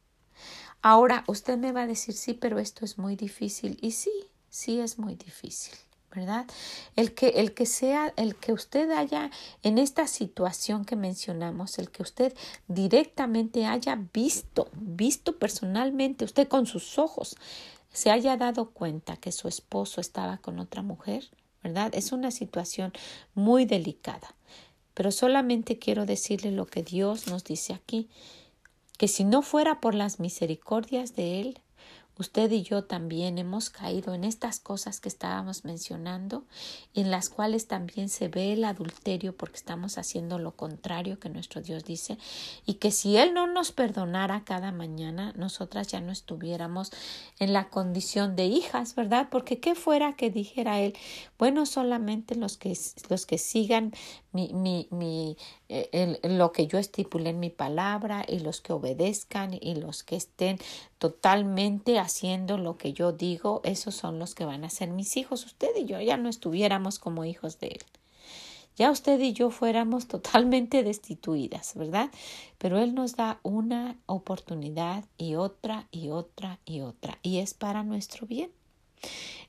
Ahora, 0.81 1.25
usted 1.27 1.59
me 1.59 1.73
va 1.73 1.83
a 1.83 1.87
decir, 1.87 2.15
sí, 2.15 2.35
pero 2.35 2.59
esto 2.59 2.85
es 2.85 2.99
muy 2.99 3.17
difícil. 3.17 3.79
Y 3.83 3.91
sí, 3.91 4.13
sí 4.49 4.81
es 4.81 4.99
muy 4.99 5.17
difícil, 5.17 5.75
¿verdad? 6.15 6.47
El 6.95 7.15
que, 7.15 7.29
el 7.31 7.53
que 7.53 7.67
sea, 7.67 8.13
el 8.17 8.37
que 8.37 8.53
usted 8.53 8.91
haya 8.93 9.31
en 9.65 9.79
esta 9.79 10.07
situación 10.07 10.85
que 10.85 10.95
mencionamos, 10.95 11.79
el 11.79 11.91
que 11.91 12.03
usted 12.03 12.33
directamente 12.69 13.67
haya 13.67 13.99
visto, 14.15 14.69
visto 14.73 15.37
personalmente, 15.37 16.25
usted 16.25 16.47
con 16.47 16.67
sus 16.67 16.99
ojos, 16.99 17.37
se 17.93 18.13
haya 18.13 18.37
dado 18.37 18.71
cuenta 18.71 19.17
que 19.17 19.33
su 19.33 19.49
esposo 19.49 20.01
estaba 20.01 20.39
con 20.39 20.61
otra 20.61 20.83
mujer, 20.83 21.29
¿verdad? 21.63 21.95
Es 21.95 22.13
una 22.13 22.31
situación 22.31 22.93
muy 23.35 23.65
delicada. 23.65 24.35
pero 24.95 25.13
solamente 25.13 25.79
quiero 25.79 26.07
decirle 26.07 26.51
lo 26.51 26.67
que 26.67 26.83
Dios 26.83 27.29
nos 27.29 27.45
dice 27.45 27.73
aquí, 27.73 28.09
que 28.99 29.07
si 29.07 29.23
no 29.23 29.43
fuera 29.43 29.81
por 29.81 29.95
las 29.95 30.19
misericordias 30.19 31.15
de 31.15 31.41
Él, 31.41 31.61
Usted 32.19 32.51
y 32.51 32.63
yo 32.63 32.85
también 32.85 33.39
hemos 33.39 33.71
caído 33.71 34.13
en 34.13 34.25
estas 34.25 34.59
cosas 34.59 35.01
que 35.01 35.09
estábamos 35.09 35.65
mencionando, 35.65 36.45
en 36.95 37.11
las 37.13 37.29
cuales 37.31 37.69
también 37.69 38.09
se 38.09 38.27
ve 38.27 38.53
el 38.53 38.65
adulterio 38.65 39.37
porque 39.37 39.57
estamos 39.57 39.99
haciendo 39.99 40.39
lo 40.39 40.53
contrario 40.53 41.21
que 41.21 41.29
nuestro 41.29 41.63
Dios 41.63 41.85
dice, 41.85 42.19
y 42.67 42.75
que 42.75 42.91
si 42.91 43.17
Él 43.17 43.35
no 43.35 43.47
nos 43.47 43.71
perdonara 43.71 44.43
cada 44.45 44.73
mañana, 44.73 45.33
nosotras 45.37 45.87
ya 45.87 46.01
no 46.01 46.11
estuviéramos 46.11 46.91
en 47.39 47.53
la 47.53 47.69
condición 47.69 48.35
de 48.35 48.47
hijas, 48.47 48.97
¿verdad? 48.97 49.29
Porque 49.31 49.61
qué 49.61 49.77
fuera 49.77 50.17
que 50.17 50.31
dijera 50.31 50.81
Él, 50.81 50.95
bueno, 51.39 51.67
solamente 51.67 52.35
los 52.35 52.57
que, 52.57 52.77
los 53.09 53.27
que 53.27 53.39
sigan 53.39 53.93
mi, 54.39 54.53
mi, 54.55 54.87
mi, 54.91 55.37
eh, 55.69 56.21
lo 56.23 56.53
que 56.53 56.69
yo 56.69 56.79
estipulé 56.79 57.31
en 57.31 57.41
mi 57.41 57.51
palabra 57.51 58.25
y 58.29 58.39
los 58.39 58.61
que 58.61 58.73
obedezcan 58.73 59.59
y 59.61 59.75
los 59.75 60.05
que 60.05 60.15
estén 60.15 60.59
totalmente 60.99 61.99
haciendo 61.99 62.57
lo 62.57 62.77
que 62.77 62.93
yo 62.93 63.11
digo, 63.11 63.61
esos 63.65 63.97
son 63.97 64.21
los 64.21 64.37
que 64.37 64.45
van 64.45 64.65
a 64.65 64.71
ser 64.71 64.91
mis 64.91 65.17
hijos. 65.17 65.45
Usted 65.45 65.75
y 65.77 65.87
yo 65.87 66.01
ya 66.01 66.17
no 66.17 66.29
estuviéramos 66.29 67.01
como 67.01 67.25
hijos 67.25 67.59
de 67.59 67.69
él. 67.69 67.85
Ya 68.77 68.93
usted 68.93 69.19
y 69.19 69.33
yo 69.33 69.51
fuéramos 69.51 70.07
totalmente 70.07 70.85
destituidas, 70.85 71.75
¿verdad? 71.75 72.11
Pero 72.59 72.79
Él 72.79 72.95
nos 72.95 73.17
da 73.17 73.41
una 73.43 73.99
oportunidad 74.07 75.05
y 75.17 75.35
otra 75.35 75.89
y 75.91 76.11
otra 76.11 76.61
y 76.65 76.83
otra. 76.83 77.19
Y 77.23 77.39
es 77.39 77.55
para 77.55 77.83
nuestro 77.83 78.29
bien. 78.29 78.53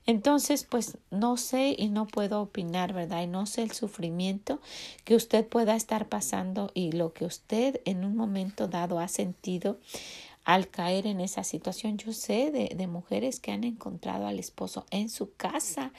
Entonces, 0.06 0.64
pues 0.64 0.98
no 1.10 1.36
sé 1.36 1.74
y 1.76 1.88
no 1.88 2.06
puedo 2.06 2.40
opinar, 2.40 2.92
¿verdad? 2.92 3.22
Y 3.22 3.26
no 3.26 3.46
sé 3.46 3.62
el 3.62 3.72
sufrimiento 3.72 4.60
que 5.04 5.14
usted 5.14 5.46
pueda 5.46 5.76
estar 5.76 6.08
pasando 6.08 6.70
y 6.74 6.92
lo 6.92 7.12
que 7.12 7.26
usted 7.26 7.80
en 7.84 8.04
un 8.04 8.16
momento 8.16 8.66
dado 8.66 8.98
ha 8.98 9.08
sentido 9.08 9.78
al 10.44 10.68
caer 10.68 11.06
en 11.06 11.20
esa 11.20 11.44
situación. 11.44 11.98
Yo 11.98 12.12
sé 12.12 12.50
de, 12.50 12.74
de 12.74 12.86
mujeres 12.86 13.40
que 13.40 13.52
han 13.52 13.62
encontrado 13.62 14.26
al 14.26 14.38
esposo 14.38 14.86
en 14.90 15.10
su 15.10 15.34
casa, 15.34 15.92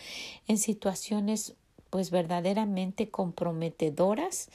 en 0.48 0.58
situaciones 0.58 1.54
pues 1.90 2.10
verdaderamente 2.10 3.10
comprometedoras 3.10 4.50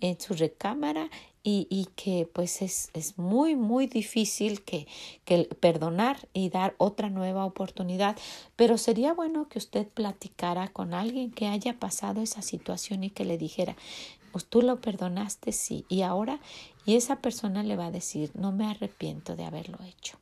en 0.00 0.20
su 0.20 0.34
recámara 0.34 1.10
y, 1.42 1.66
y 1.70 1.86
que 1.96 2.28
pues 2.32 2.62
es, 2.62 2.90
es, 2.94 3.18
muy 3.18 3.56
muy 3.56 3.86
difícil 3.86 4.62
que, 4.62 4.86
que 5.24 5.44
perdonar 5.60 6.28
y 6.32 6.50
dar 6.50 6.74
otra 6.78 7.10
nueva 7.10 7.44
oportunidad 7.44 8.16
pero 8.56 8.76
sería 8.76 9.14
bueno 9.14 9.48
que 9.48 9.58
usted 9.58 9.88
platicara 9.88 10.68
con 10.68 10.94
alguien 10.94 11.30
que 11.30 11.46
haya 11.46 11.78
pasado 11.78 12.20
esa 12.20 12.42
situación 12.42 13.04
y 13.04 13.10
que 13.10 13.24
le 13.24 13.38
dijera 13.38 13.76
pues 14.32 14.44
tú 14.44 14.62
lo 14.62 14.80
perdonaste 14.80 15.52
sí 15.52 15.84
y 15.88 16.02
ahora 16.02 16.40
y 16.84 16.96
esa 16.96 17.16
persona 17.16 17.62
le 17.62 17.76
va 17.76 17.86
a 17.86 17.90
decir 17.90 18.30
no 18.34 18.52
me 18.52 18.66
arrepiento 18.66 19.36
de 19.36 19.44
haberlo 19.44 19.78
hecho 19.84 20.18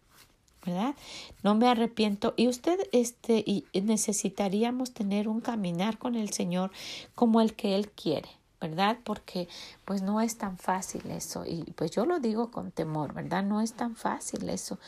¿verdad? 0.64 0.96
No 1.44 1.54
me 1.54 1.68
arrepiento 1.68 2.34
y 2.36 2.48
usted 2.48 2.78
este 2.90 3.44
y 3.46 3.64
necesitaríamos 3.80 4.92
tener 4.92 5.28
un 5.28 5.40
caminar 5.40 5.96
con 5.96 6.16
el 6.16 6.32
Señor 6.32 6.72
como 7.14 7.40
el 7.40 7.54
que 7.54 7.76
él 7.76 7.88
quiere, 7.92 8.28
¿verdad? 8.60 8.98
Porque 9.04 9.48
pues 9.84 10.02
no 10.02 10.20
es 10.20 10.38
tan 10.38 10.58
fácil 10.58 11.10
eso 11.10 11.44
y 11.46 11.62
pues 11.72 11.90
yo 11.90 12.06
lo 12.06 12.18
digo 12.20 12.50
con 12.50 12.70
temor, 12.72 13.14
¿verdad? 13.14 13.42
No 13.42 13.60
es 13.60 13.74
tan 13.74 13.96
fácil 13.96 14.48
eso 14.48 14.78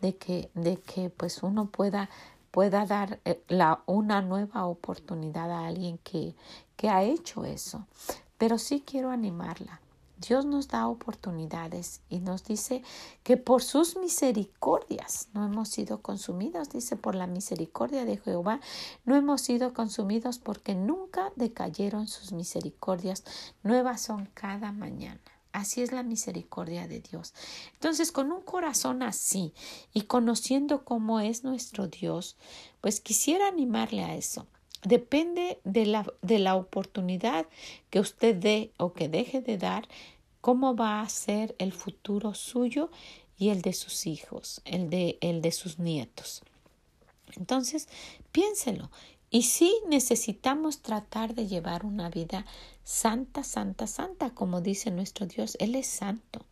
de 0.00 0.16
que 0.16 0.50
de 0.54 0.76
que 0.78 1.10
pues 1.10 1.42
uno 1.42 1.66
pueda 1.66 2.08
pueda 2.50 2.86
dar 2.86 3.20
eh, 3.24 3.42
la 3.48 3.82
una 3.86 4.22
nueva 4.22 4.66
oportunidad 4.66 5.50
a 5.50 5.66
alguien 5.66 5.98
que 5.98 6.34
que 6.76 6.88
ha 6.88 7.02
hecho 7.02 7.44
eso. 7.44 7.86
Pero 8.38 8.58
sí 8.58 8.82
quiero 8.86 9.10
animarla 9.10 9.80
Dios 10.18 10.46
nos 10.46 10.68
da 10.68 10.88
oportunidades 10.88 12.00
y 12.08 12.20
nos 12.20 12.44
dice 12.44 12.82
que 13.22 13.36
por 13.36 13.62
sus 13.62 13.96
misericordias 13.96 15.28
no 15.34 15.44
hemos 15.44 15.68
sido 15.68 16.00
consumidos, 16.00 16.70
dice 16.70 16.96
por 16.96 17.14
la 17.14 17.26
misericordia 17.26 18.06
de 18.06 18.16
Jehová, 18.16 18.60
no 19.04 19.14
hemos 19.14 19.42
sido 19.42 19.74
consumidos 19.74 20.38
porque 20.38 20.74
nunca 20.74 21.32
decayeron 21.36 22.08
sus 22.08 22.32
misericordias, 22.32 23.24
nuevas 23.62 24.00
son 24.00 24.30
cada 24.32 24.72
mañana. 24.72 25.20
Así 25.52 25.82
es 25.82 25.92
la 25.92 26.02
misericordia 26.02 26.86
de 26.86 27.00
Dios. 27.00 27.32
Entonces, 27.74 28.12
con 28.12 28.30
un 28.30 28.42
corazón 28.42 29.02
así 29.02 29.54
y 29.94 30.02
conociendo 30.02 30.84
cómo 30.84 31.20
es 31.20 31.44
nuestro 31.44 31.88
Dios, 31.88 32.36
pues 32.82 33.00
quisiera 33.00 33.48
animarle 33.48 34.04
a 34.04 34.14
eso 34.14 34.46
depende 34.86 35.58
de 35.64 35.84
la, 35.84 36.06
de 36.22 36.38
la 36.38 36.54
oportunidad 36.54 37.46
que 37.90 37.98
usted 37.98 38.36
dé 38.36 38.70
o 38.78 38.92
que 38.92 39.08
deje 39.08 39.40
de 39.40 39.58
dar, 39.58 39.88
cómo 40.40 40.76
va 40.76 41.00
a 41.00 41.08
ser 41.08 41.56
el 41.58 41.72
futuro 41.72 42.34
suyo 42.34 42.88
y 43.36 43.48
el 43.48 43.62
de 43.62 43.72
sus 43.72 44.06
hijos, 44.06 44.60
el 44.64 44.88
de, 44.88 45.18
el 45.20 45.42
de 45.42 45.50
sus 45.50 45.80
nietos. 45.80 46.42
Entonces, 47.36 47.88
piénselo. 48.30 48.90
Y 49.28 49.42
sí 49.42 49.74
necesitamos 49.88 50.82
tratar 50.82 51.34
de 51.34 51.48
llevar 51.48 51.84
una 51.84 52.08
vida 52.08 52.46
santa, 52.86 53.42
santa, 53.42 53.88
santa, 53.88 54.30
como 54.30 54.60
dice 54.60 54.92
nuestro 54.92 55.26
Dios. 55.26 55.56
Él 55.58 55.74
es 55.74 55.88
santo. 55.88 56.46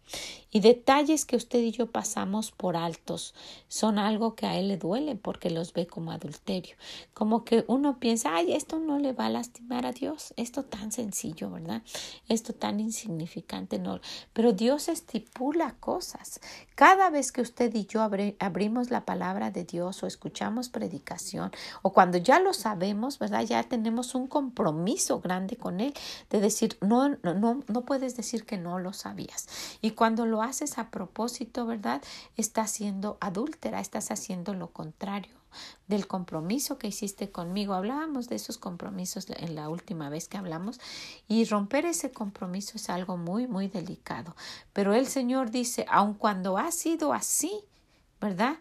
Y 0.50 0.60
detalles 0.60 1.24
que 1.24 1.34
usted 1.34 1.60
y 1.60 1.72
yo 1.72 1.90
pasamos 1.90 2.52
por 2.52 2.76
altos 2.76 3.34
son 3.68 3.98
algo 3.98 4.34
que 4.36 4.46
a 4.46 4.56
Él 4.56 4.68
le 4.68 4.76
duele 4.76 5.16
porque 5.16 5.50
los 5.50 5.72
ve 5.72 5.86
como 5.86 6.12
adulterio. 6.12 6.76
Como 7.12 7.44
que 7.44 7.64
uno 7.66 7.98
piensa, 7.98 8.36
ay, 8.36 8.52
esto 8.52 8.78
no 8.78 8.98
le 8.98 9.12
va 9.12 9.26
a 9.26 9.30
lastimar 9.30 9.86
a 9.86 9.92
Dios. 9.92 10.32
Esto 10.36 10.62
tan 10.64 10.92
sencillo, 10.92 11.50
¿verdad? 11.50 11.82
Esto 12.28 12.52
tan 12.52 12.78
insignificante, 12.78 13.78
no. 13.78 14.00
Pero 14.32 14.52
Dios 14.52 14.88
estipula 14.88 15.74
cosas. 15.80 16.40
Cada 16.76 17.10
vez 17.10 17.32
que 17.32 17.40
usted 17.40 17.74
y 17.74 17.86
yo 17.86 18.02
abrimos 18.38 18.90
la 18.90 19.04
palabra 19.04 19.50
de 19.50 19.64
Dios 19.64 20.02
o 20.02 20.06
escuchamos 20.06 20.68
predicación 20.68 21.50
o 21.82 21.92
cuando 21.92 22.18
ya 22.18 22.38
lo 22.38 22.52
sabemos, 22.52 23.18
¿verdad? 23.18 23.42
Ya 23.42 23.62
tenemos 23.64 24.14
un 24.14 24.28
compromiso 24.28 25.20
grande 25.20 25.56
con 25.56 25.80
Él 25.80 25.94
de 26.30 26.40
decir, 26.40 26.76
no, 26.80 27.10
no, 27.22 27.34
no, 27.34 27.60
no 27.66 27.80
puedes 27.82 28.16
decir 28.16 28.44
que 28.44 28.58
no 28.58 28.78
lo 28.78 28.92
sabías. 28.92 29.46
Y 29.80 29.92
cuando 29.92 30.26
lo 30.26 30.42
haces 30.42 30.78
a 30.78 30.90
propósito, 30.90 31.66
¿verdad? 31.66 32.02
Estás 32.36 32.70
siendo 32.70 33.18
adúltera, 33.20 33.80
estás 33.80 34.10
haciendo 34.10 34.54
lo 34.54 34.68
contrario 34.68 35.44
del 35.86 36.06
compromiso 36.06 36.78
que 36.78 36.88
hiciste 36.88 37.30
conmigo. 37.30 37.74
Hablábamos 37.74 38.28
de 38.28 38.36
esos 38.36 38.58
compromisos 38.58 39.26
en 39.28 39.54
la 39.54 39.68
última 39.68 40.08
vez 40.08 40.28
que 40.28 40.38
hablamos 40.38 40.80
y 41.28 41.44
romper 41.44 41.86
ese 41.86 42.12
compromiso 42.12 42.72
es 42.76 42.90
algo 42.90 43.16
muy, 43.16 43.46
muy 43.46 43.68
delicado. 43.68 44.34
Pero 44.72 44.94
el 44.94 45.06
Señor 45.06 45.50
dice, 45.50 45.86
aun 45.88 46.14
cuando 46.14 46.58
ha 46.58 46.70
sido 46.72 47.12
así, 47.12 47.64
¿verdad? 48.20 48.56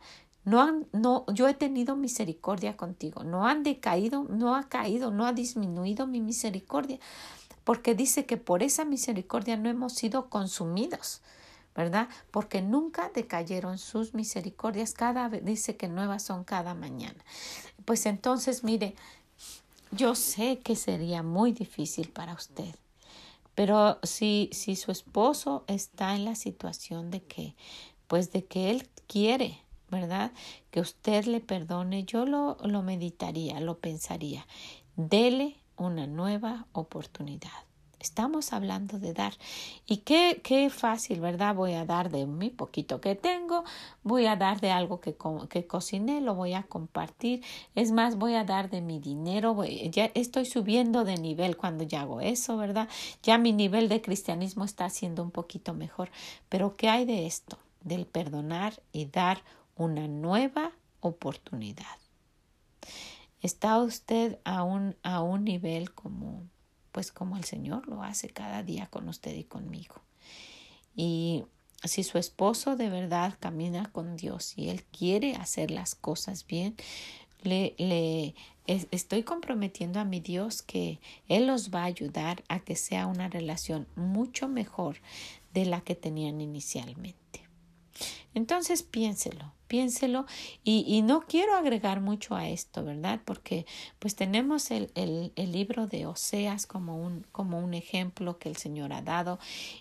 No 0.46 0.62
han, 0.62 0.88
no, 0.91 1.25
yo 1.34 1.48
he 1.48 1.53
tenido 1.53 1.96
misericordia 1.96 2.75
contigo. 2.75 3.24
No 3.24 3.48
han 3.48 3.63
decaído, 3.63 4.25
no 4.29 4.55
ha 4.55 4.67
caído, 4.67 5.10
no 5.10 5.25
ha 5.25 5.32
disminuido 5.32 6.05
mi 6.05 6.20
misericordia 6.20 7.00
porque 7.63 7.96
dice 7.96 8.25
que 8.25 8.38
por 8.38 8.63
esa 8.63 8.86
misericordia 8.86 9.58
no 9.58 9.70
hemos 9.70 9.93
sido 9.93 10.29
consumidos, 10.29 11.22
¿verdad? 11.75 12.10
Porque 12.32 12.62
nunca 12.62 13.10
decayeron 13.13 13.77
sus 13.77 14.13
misericordias, 14.13 14.93
cada 14.93 15.29
dice 15.29 15.75
que 15.75 15.88
nuevas 15.88 16.24
son 16.24 16.43
cada 16.43 16.74
mañana. 16.74 17.24
Pues 17.86 18.05
entonces, 18.05 18.63
mire, 18.63 18.96
yo 19.91 20.15
sé 20.15 20.60
que 20.60 20.75
sería 20.75 21.24
muy 21.24 21.51
difícil 21.51 22.10
para 22.10 22.34
usted, 22.34 22.75
pero 23.55 24.00
si, 24.03 24.50
si 24.51 24.75
su 24.75 24.91
esposo 24.91 25.63
está 25.67 26.15
en 26.15 26.25
la 26.25 26.36
situación 26.36 27.12
de 27.12 27.24
que, 27.24 27.55
pues 28.08 28.32
de 28.32 28.46
que 28.46 28.70
él 28.70 28.89
quiere, 29.08 29.60
¿verdad? 29.89 30.32
Que 30.72 30.82
usted 30.82 31.25
le 31.25 31.39
perdone, 31.39 32.03
yo 32.03 32.25
lo, 32.25 32.58
lo 32.63 32.82
meditaría, 32.82 33.60
lo 33.60 33.77
pensaría. 33.77 34.46
Dele 34.96 35.58
una 35.77 36.08
nueva 36.08 36.68
oportunidad. 36.74 37.51
Estamos 38.03 38.51
hablando 38.51 39.00
de 39.00 39.13
dar. 39.13 39.32
Y 39.88 39.98
qué, 39.98 40.42
qué 40.44 40.70
fácil, 40.70 41.22
¿verdad? 41.22 41.56
Voy 41.56 41.72
a 41.72 41.86
dar 41.86 42.12
de 42.12 42.25
mi 42.25 42.50
poquito 42.50 43.00
que 43.00 43.15
tengo, 43.15 43.63
voy 44.03 44.25
a 44.25 44.36
dar 44.36 44.60
de 44.60 44.72
algo 44.72 45.00
que, 45.00 45.15
que 45.48 45.65
cociné, 45.68 46.20
lo 46.20 46.36
voy 46.36 46.53
a 46.53 46.63
compartir. 46.63 47.42
Es 47.75 47.94
más, 47.94 48.18
voy 48.18 48.34
a 48.34 48.44
dar 48.44 48.70
de 48.70 48.82
mi 48.82 49.00
dinero. 49.00 49.63
ya 49.89 50.12
estoy 50.15 50.46
subiendo 50.46 51.06
de 51.06 51.15
nivel 51.15 51.56
cuando 51.56 51.86
ya 51.86 52.01
hago 52.01 52.20
eso, 52.20 52.58
¿verdad? 52.58 52.89
Ya 53.24 53.38
mi 53.38 53.53
nivel 53.53 53.88
de 53.88 54.01
cristianismo 54.01 54.65
está 54.65 54.89
siendo 54.89 55.24
un 55.24 55.32
poquito 55.32 55.74
mejor. 55.74 56.12
Pero 56.50 56.75
¿qué 56.75 56.89
hay 56.89 57.06
de 57.06 57.25
esto? 57.25 57.58
Del 57.80 58.06
perdonar 58.06 58.82
y 58.92 59.06
dar 59.06 59.44
una 59.77 60.10
nueva 60.10 60.74
oportunidad. 61.00 62.02
¿Está 63.44 63.78
usted 63.78 64.40
a 64.46 64.64
un, 64.64 64.96
a 65.04 65.22
un 65.22 65.44
nivel 65.44 65.92
como, 65.94 66.48
pues 66.92 67.12
como 67.12 67.38
el 67.38 67.44
Señor 67.44 67.88
lo 67.88 68.02
hace 68.02 68.30
cada 68.30 68.64
día 68.64 68.88
con 68.88 69.08
usted 69.08 69.36
y 69.36 69.44
conmigo? 69.44 69.96
Y 70.96 71.44
si 71.84 72.04
su 72.04 72.18
esposo 72.18 72.76
de 72.76 72.90
verdad 72.90 73.36
camina 73.40 73.92
con 73.92 74.16
Dios 74.16 74.58
y 74.58 74.70
él 74.70 74.84
quiere 74.86 75.36
hacer 75.36 75.72
las 75.72 75.94
cosas 75.94 76.48
bien, 76.48 76.76
le, 77.42 77.76
le 77.78 78.34
estoy 78.66 79.24
comprometiendo 79.24 80.00
a 80.00 80.06
mi 80.06 80.22
Dios 80.22 80.62
que 80.62 81.00
Él 81.28 81.48
los 81.48 81.74
va 81.74 81.82
a 81.82 81.86
ayudar 81.86 82.44
a 82.48 82.60
que 82.60 82.76
sea 82.76 83.08
una 83.08 83.28
relación 83.28 83.88
mucho 83.96 84.48
mejor 84.48 84.98
de 85.54 85.66
la 85.66 85.82
que 85.82 85.96
tenían 85.96 86.40
inicialmente. 86.40 87.48
Entonces 88.34 88.84
piénselo, 88.84 89.52
piénselo 89.74 90.27
y, 90.63 90.86
y, 90.88 91.01
no 91.01 91.22
quiero 91.22 91.56
agregar 91.56 92.00
mucho 92.00 92.36
a 92.36 92.48
esto, 92.48 92.84
¿verdad? 92.84 93.20
Porque 93.25 93.65
pues 93.98 94.15
tenemos 94.15 94.70
el, 94.70 94.92
el, 94.94 95.51
libro 95.51 95.88
de 95.88 96.06
Oseas 96.06 96.68
como 96.68 96.96
un, 96.96 97.25
como 97.32 97.58
un 97.58 97.74
ejemplo 97.74 98.38
que 98.38 98.50
el 98.50 98.56
Señor 98.56 98.94
ha 98.94 99.01
dado 99.01 99.39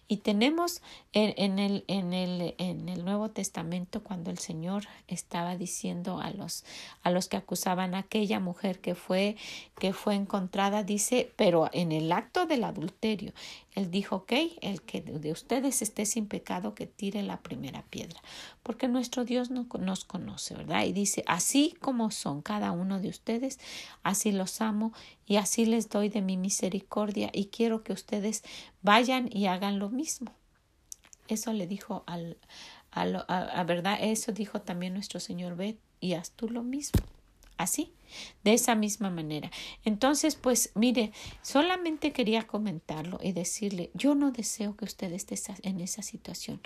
y 0.09 0.17
tenemos 0.17 0.81
en, 1.13 1.35
en, 1.37 1.59
el, 1.59 1.85
en, 1.89 2.15
el, 2.15 2.55
en 2.57 2.89
el 2.89 3.05
Nuevo 3.05 3.29
Testamento 3.29 4.03
cuando 4.03 4.31
el 4.31 4.39
Señor 4.39 4.85
estaba 5.09 5.59
diciendo 5.59 6.21
a 6.23 6.31
los, 6.31 6.65
a 7.03 7.11
los 7.11 7.29
que 7.29 7.37
acusaban 7.37 7.95
a 7.95 7.99
aquella 7.99 8.41
mujer 8.41 8.81
que 8.81 8.95
fue, 8.95 9.37
que 9.79 9.93
fue 9.93 10.15
encontrada, 10.15 10.85
dice, 10.85 11.31
pero 11.37 11.69
en 11.75 11.93
el 11.93 12.11
acto 12.13 12.47
del 12.47 12.65
adulterio, 12.65 13.35
él 13.75 13.91
dijo, 13.91 14.17
ok, 14.17 14.33
el 14.61 14.83
que 14.83 15.01
de 15.01 15.33
ustedes 15.33 15.81
esté 15.81 16.05
sin 16.05 16.27
pecado, 16.27 16.75
que 16.75 16.87
tire 16.87 17.23
la 17.23 17.41
primera 17.41 17.83
piedra, 17.83 18.21
porque 18.63 18.87
nuestro 18.87 19.25
Dios 19.25 19.51
no, 19.51 19.67
nos 19.81 20.05
conoce, 20.05 20.55
¿verdad? 20.55 20.85
Y 20.85 20.93
dice, 20.93 21.25
así 21.27 21.75
como 21.81 22.11
son 22.11 22.43
cada 22.43 22.73
uno 22.73 23.01
de 23.01 23.09
ustedes, 23.09 23.59
así 24.03 24.31
los 24.31 24.61
amo 24.61 24.93
y 25.27 25.37
así 25.37 25.65
les 25.65 25.89
doy 25.89 26.11
de 26.11 26.21
mi 26.21 26.37
misericordia 26.37 27.31
y 27.33 27.47
quiero 27.47 27.83
que 27.83 27.95
ustedes 27.95 28.43
vayan 28.83 29.31
y 29.33 29.47
hagan 29.47 29.79
lo 29.79 29.89
mismo. 29.89 30.33
Eso 31.29 31.53
le 31.55 31.67
dijo 31.67 32.05
al, 32.07 32.37
al 32.91 33.25
a, 33.29 33.65
verdad, 33.65 33.99
eso 34.03 34.33
dijo 34.33 34.61
también 34.61 34.93
nuestro 34.93 35.19
Señor, 35.19 35.57
ve 35.57 35.79
y 35.99 36.13
haz 36.13 36.33
tú 36.33 36.51
lo 36.51 36.63
mismo. 36.63 37.01
Así, 37.57 37.95
de 38.45 38.55
esa 38.55 38.75
misma 38.75 39.11
manera. 39.11 39.51
Entonces, 39.85 40.37
pues 40.37 40.71
mire, 40.75 41.13
solamente 41.43 42.13
quería 42.13 42.47
comentarlo 42.47 43.19
y 43.23 43.33
decirle, 43.33 43.91
yo 43.95 44.15
no 44.15 44.33
deseo 44.33 44.77
que 44.77 44.85
usted 44.85 45.13
esté 45.13 45.37
en 45.63 45.81
esa 45.81 46.03
situación 46.03 46.61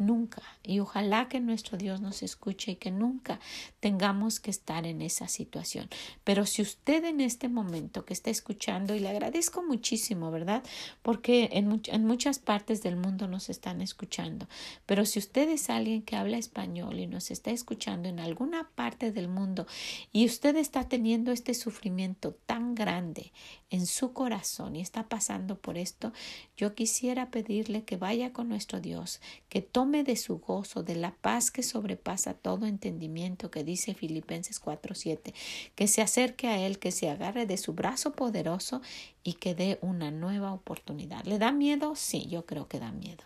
nunca. 0.00 0.42
Y 0.62 0.80
ojalá 0.80 1.28
que 1.28 1.40
nuestro 1.40 1.78
Dios 1.78 2.00
nos 2.00 2.22
escuche 2.22 2.72
y 2.72 2.76
que 2.76 2.90
nunca 2.90 3.40
tengamos 3.80 4.40
que 4.40 4.50
estar 4.50 4.86
en 4.86 5.02
esa 5.02 5.28
situación. 5.28 5.88
Pero 6.24 6.46
si 6.46 6.62
usted 6.62 7.04
en 7.04 7.20
este 7.20 7.48
momento 7.48 8.04
que 8.04 8.12
está 8.12 8.30
escuchando, 8.30 8.94
y 8.94 9.00
le 9.00 9.08
agradezco 9.08 9.62
muchísimo, 9.62 10.30
¿verdad? 10.30 10.62
Porque 11.02 11.50
en, 11.52 12.06
muchas 12.06 12.38
partes 12.38 12.82
del 12.82 12.96
mundo 12.96 13.28
nos 13.28 13.48
están 13.48 13.80
escuchando. 13.80 14.48
Pero 14.86 15.04
si 15.06 15.18
usted 15.18 15.48
es 15.48 15.70
alguien 15.70 16.02
que 16.02 16.16
habla 16.16 16.38
español 16.38 16.98
y 16.98 17.06
nos 17.06 17.30
está 17.30 17.50
escuchando 17.50 18.08
en 18.08 18.20
alguna 18.20 18.70
parte 18.74 19.12
del 19.12 19.28
mundo 19.28 19.66
y 20.12 20.26
usted 20.26 20.56
está 20.56 20.88
teniendo 20.88 21.32
este 21.32 21.54
sufrimiento 21.54 22.34
tan 22.46 22.74
grande 22.74 23.32
en 23.70 23.86
su 23.86 24.12
corazón 24.12 24.76
y 24.76 24.80
está 24.80 25.08
pasando 25.08 25.58
por 25.58 25.78
esto, 25.78 26.12
yo 26.56 26.74
quisiera 26.74 27.30
pedirle 27.30 27.84
que 27.84 27.96
vaya 27.96 28.32
con 28.32 28.48
nuestro 28.48 28.80
Dios, 28.80 29.20
que 29.48 29.62
tome 29.62 29.85
de 29.86 30.16
su 30.16 30.38
gozo, 30.38 30.82
de 30.82 30.96
la 30.96 31.14
paz 31.14 31.50
que 31.50 31.62
sobrepasa 31.62 32.34
todo 32.34 32.66
entendimiento, 32.66 33.50
que 33.50 33.64
dice 33.64 33.94
Filipenses 33.94 34.60
4:7, 34.60 35.34
que 35.74 35.86
se 35.86 36.02
acerque 36.02 36.48
a 36.48 36.58
Él, 36.58 36.78
que 36.78 36.92
se 36.92 37.08
agarre 37.08 37.46
de 37.46 37.56
su 37.56 37.72
brazo 37.72 38.12
poderoso 38.12 38.82
y 39.22 39.34
que 39.34 39.54
dé 39.54 39.78
una 39.82 40.10
nueva 40.10 40.52
oportunidad. 40.52 41.24
¿Le 41.24 41.38
da 41.38 41.52
miedo? 41.52 41.94
Sí, 41.96 42.26
yo 42.28 42.46
creo 42.46 42.68
que 42.68 42.80
da 42.80 42.92
miedo. 42.92 43.24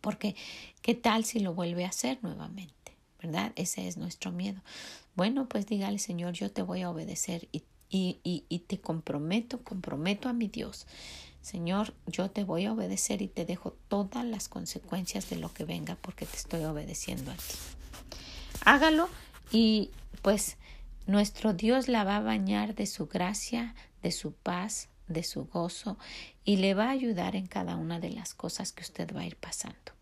Porque, 0.00 0.36
¿qué 0.82 0.94
tal 0.94 1.24
si 1.24 1.40
lo 1.40 1.54
vuelve 1.54 1.84
a 1.84 1.88
hacer 1.88 2.18
nuevamente? 2.22 2.72
¿Verdad? 3.22 3.52
Ese 3.56 3.88
es 3.88 3.96
nuestro 3.96 4.32
miedo. 4.32 4.60
Bueno, 5.16 5.48
pues 5.48 5.66
dígale, 5.66 5.98
Señor, 5.98 6.34
yo 6.34 6.50
te 6.50 6.60
voy 6.60 6.82
a 6.82 6.90
obedecer 6.90 7.48
y 7.52 7.62
y, 7.94 8.64
te 8.66 8.80
comprometo, 8.80 9.62
comprometo 9.62 10.28
a 10.28 10.32
mi 10.32 10.48
Dios. 10.48 10.86
Señor, 11.44 11.92
yo 12.06 12.30
te 12.30 12.42
voy 12.42 12.64
a 12.64 12.72
obedecer 12.72 13.20
y 13.20 13.28
te 13.28 13.44
dejo 13.44 13.76
todas 13.88 14.24
las 14.24 14.48
consecuencias 14.48 15.28
de 15.28 15.36
lo 15.36 15.52
que 15.52 15.66
venga 15.66 15.94
porque 15.94 16.24
te 16.24 16.38
estoy 16.38 16.64
obedeciendo 16.64 17.30
a 17.30 17.34
ti. 17.34 17.54
Hágalo 18.64 19.10
y 19.52 19.90
pues 20.22 20.56
nuestro 21.06 21.52
Dios 21.52 21.86
la 21.86 22.02
va 22.02 22.16
a 22.16 22.20
bañar 22.20 22.74
de 22.74 22.86
su 22.86 23.08
gracia, 23.08 23.74
de 24.02 24.10
su 24.10 24.32
paz, 24.32 24.88
de 25.06 25.22
su 25.22 25.44
gozo 25.44 25.98
y 26.46 26.56
le 26.56 26.72
va 26.72 26.86
a 26.86 26.92
ayudar 26.92 27.36
en 27.36 27.46
cada 27.46 27.76
una 27.76 28.00
de 28.00 28.08
las 28.08 28.32
cosas 28.32 28.72
que 28.72 28.80
usted 28.80 29.14
va 29.14 29.20
a 29.20 29.26
ir 29.26 29.36
pasando. 29.36 29.92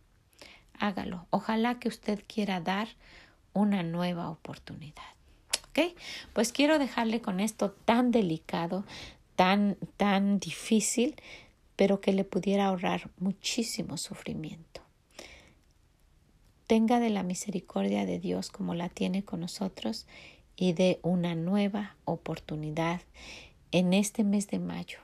Hágalo. 0.78 1.26
Ojalá 1.30 1.80
que 1.80 1.88
usted 1.88 2.22
quiera 2.28 2.60
dar 2.60 2.86
una 3.52 3.82
nueva 3.82 4.30
oportunidad. 4.30 5.02
¿ok? 5.70 5.92
Pues 6.34 6.52
quiero 6.52 6.78
dejarle 6.78 7.20
con 7.20 7.40
esto 7.40 7.72
tan 7.72 8.12
delicado, 8.12 8.84
tan, 9.42 9.76
tan 9.96 10.38
difícil, 10.38 11.16
pero 11.74 12.00
que 12.00 12.12
le 12.12 12.22
pudiera 12.22 12.66
ahorrar 12.66 13.10
muchísimo 13.18 13.96
sufrimiento. 13.96 14.82
Tenga 16.68 17.00
de 17.00 17.10
la 17.10 17.24
misericordia 17.24 18.06
de 18.06 18.20
Dios 18.20 18.50
como 18.50 18.76
la 18.76 18.88
tiene 18.88 19.24
con 19.24 19.40
nosotros 19.40 20.06
y 20.54 20.74
de 20.74 21.00
una 21.02 21.34
nueva 21.34 21.96
oportunidad 22.04 23.00
en 23.72 23.94
este 23.94 24.22
mes 24.22 24.46
de 24.46 24.60
mayo 24.60 25.00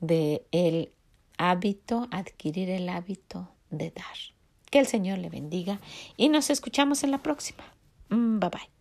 de 0.00 0.44
el 0.52 0.92
hábito, 1.38 2.08
adquirir 2.10 2.68
el 2.68 2.90
hábito 2.90 3.48
de 3.70 3.90
dar. 3.90 4.18
Que 4.70 4.80
el 4.80 4.86
Señor 4.86 5.16
le 5.16 5.30
bendiga 5.30 5.80
y 6.18 6.28
nos 6.28 6.50
escuchamos 6.50 7.04
en 7.04 7.10
la 7.10 7.22
próxima. 7.22 7.64
Mm, 8.10 8.38
bye 8.38 8.50
bye. 8.50 8.73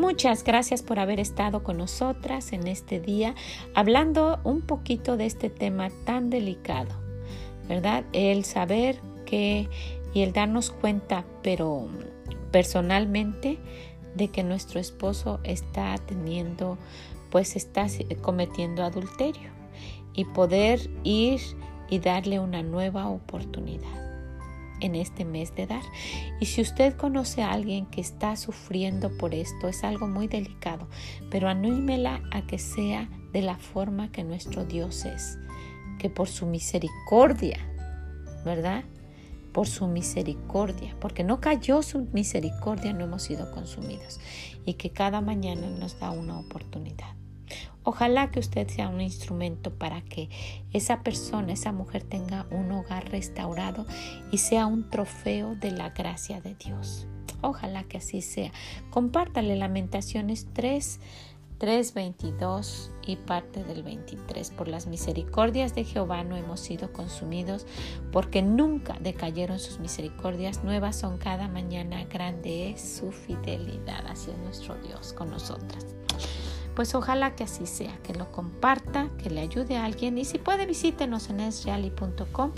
Muchas 0.00 0.44
gracias 0.44 0.82
por 0.82 0.98
haber 0.98 1.20
estado 1.20 1.62
con 1.62 1.76
nosotras 1.76 2.54
en 2.54 2.66
este 2.68 3.00
día 3.00 3.34
hablando 3.74 4.40
un 4.44 4.62
poquito 4.62 5.18
de 5.18 5.26
este 5.26 5.50
tema 5.50 5.90
tan 6.06 6.30
delicado, 6.30 6.88
¿verdad? 7.68 8.04
El 8.14 8.46
saber 8.46 8.98
que 9.26 9.68
y 10.14 10.22
el 10.22 10.32
darnos 10.32 10.70
cuenta, 10.70 11.26
pero 11.42 11.86
personalmente, 12.50 13.58
de 14.14 14.28
que 14.28 14.42
nuestro 14.42 14.80
esposo 14.80 15.38
está 15.44 15.94
teniendo, 16.06 16.78
pues 17.28 17.54
está 17.54 17.86
cometiendo 18.22 18.82
adulterio 18.82 19.50
y 20.14 20.24
poder 20.24 20.80
ir 21.04 21.42
y 21.90 21.98
darle 21.98 22.40
una 22.40 22.62
nueva 22.62 23.06
oportunidad 23.06 24.09
en 24.80 24.94
este 24.94 25.24
mes 25.24 25.54
de 25.54 25.66
dar. 25.66 25.82
Y 26.40 26.46
si 26.46 26.60
usted 26.60 26.96
conoce 26.96 27.42
a 27.42 27.52
alguien 27.52 27.86
que 27.86 28.00
está 28.00 28.36
sufriendo 28.36 29.16
por 29.18 29.34
esto, 29.34 29.68
es 29.68 29.84
algo 29.84 30.08
muy 30.08 30.28
delicado, 30.28 30.88
pero 31.30 31.48
anímela 31.48 32.22
a 32.32 32.46
que 32.46 32.58
sea 32.58 33.08
de 33.32 33.42
la 33.42 33.56
forma 33.56 34.10
que 34.10 34.24
nuestro 34.24 34.64
Dios 34.64 35.04
es, 35.04 35.38
que 35.98 36.10
por 36.10 36.28
su 36.28 36.46
misericordia, 36.46 37.58
¿verdad? 38.44 38.84
Por 39.52 39.66
su 39.66 39.86
misericordia, 39.86 40.96
porque 41.00 41.24
no 41.24 41.40
cayó 41.40 41.82
su 41.82 42.06
misericordia, 42.12 42.92
no 42.92 43.04
hemos 43.04 43.22
sido 43.22 43.50
consumidos, 43.52 44.20
y 44.64 44.74
que 44.74 44.90
cada 44.90 45.20
mañana 45.20 45.68
nos 45.68 45.98
da 45.98 46.10
una 46.10 46.38
oportunidad. 46.38 47.19
Ojalá 47.82 48.30
que 48.30 48.40
usted 48.40 48.68
sea 48.68 48.88
un 48.88 49.00
instrumento 49.00 49.72
para 49.72 50.02
que 50.02 50.28
esa 50.72 51.02
persona, 51.02 51.52
esa 51.52 51.72
mujer 51.72 52.02
tenga 52.02 52.46
un 52.50 52.70
hogar 52.72 53.10
restaurado 53.10 53.86
y 54.30 54.38
sea 54.38 54.66
un 54.66 54.90
trofeo 54.90 55.54
de 55.54 55.70
la 55.70 55.90
gracia 55.90 56.40
de 56.40 56.54
Dios. 56.54 57.06
Ojalá 57.42 57.84
que 57.84 57.98
así 57.98 58.20
sea. 58.20 58.52
Compártale 58.90 59.56
Lamentaciones 59.56 60.46
3, 60.52 61.00
3, 61.58 61.94
22 61.94 62.90
y 63.06 63.16
parte 63.16 63.64
del 63.64 63.82
23. 63.82 64.50
Por 64.50 64.68
las 64.68 64.86
misericordias 64.86 65.74
de 65.74 65.84
Jehová 65.84 66.22
no 66.22 66.36
hemos 66.36 66.60
sido 66.60 66.92
consumidos, 66.92 67.66
porque 68.12 68.42
nunca 68.42 68.98
decayeron 69.00 69.58
sus 69.58 69.78
misericordias. 69.78 70.64
Nuevas 70.64 70.96
son 70.96 71.18
cada 71.18 71.48
mañana. 71.48 72.04
Grande 72.04 72.70
es 72.70 72.98
su 72.98 73.10
fidelidad 73.10 74.06
hacia 74.06 74.36
nuestro 74.38 74.74
Dios 74.76 75.12
con 75.12 75.30
nosotras. 75.30 75.86
Pues 76.80 76.94
ojalá 76.94 77.36
que 77.36 77.44
así 77.44 77.66
sea, 77.66 77.94
que 77.98 78.14
lo 78.14 78.32
comparta, 78.32 79.10
que 79.22 79.28
le 79.28 79.42
ayude 79.42 79.76
a 79.76 79.84
alguien 79.84 80.16
y 80.16 80.24
si 80.24 80.38
puede 80.38 80.64
visítenos 80.64 81.28
en 81.28 81.40
esreali.com, 81.40 82.52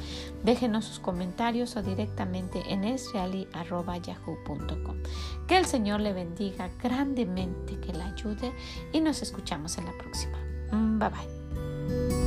déjenos 0.44 0.84
sus 0.84 1.00
comentarios 1.00 1.74
o 1.74 1.82
directamente 1.82 2.62
en 2.68 2.84
esreali.yahoo.com. 2.84 4.96
Que 5.48 5.56
el 5.56 5.66
Señor 5.66 6.02
le 6.02 6.12
bendiga 6.12 6.70
grandemente, 6.80 7.80
que 7.80 7.92
le 7.92 8.04
ayude 8.04 8.52
y 8.92 9.00
nos 9.00 9.22
escuchamos 9.22 9.76
en 9.78 9.86
la 9.86 9.92
próxima. 9.98 10.38
Mm, 10.70 11.00
bye 11.00 11.08
bye. 11.08 12.21